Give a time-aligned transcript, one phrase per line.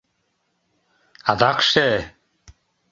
[1.31, 1.87] —Адакше?